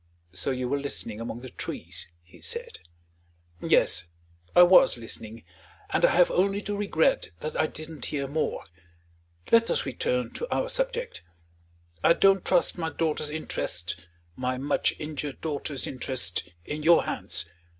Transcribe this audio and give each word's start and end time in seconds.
"So 0.33 0.49
you 0.49 0.67
were 0.67 0.79
listening 0.79 1.21
among 1.21 1.41
the 1.41 1.51
trees!" 1.51 2.07
he 2.23 2.41
said. 2.41 2.79
"Yes; 3.61 4.05
I 4.55 4.63
was 4.63 4.97
listening; 4.97 5.43
and 5.91 6.03
I 6.03 6.09
have 6.09 6.31
only 6.31 6.59
to 6.63 6.75
regret 6.75 7.29
that 7.41 7.55
I 7.55 7.67
didn't 7.67 8.05
hear 8.07 8.27
more. 8.27 8.63
Let 9.51 9.69
us 9.69 9.85
return 9.85 10.31
to 10.33 10.51
our 10.51 10.69
subject. 10.69 11.21
I 12.03 12.13
don't 12.13 12.43
trust 12.43 12.79
my 12.79 12.89
daughter's 12.89 13.29
interests 13.29 13.95
my 14.35 14.57
much 14.57 14.95
injured 14.97 15.39
daughter's 15.39 15.85
interests 15.85 16.49
in 16.65 16.81
your 16.81 17.03
hands. 17.03 17.47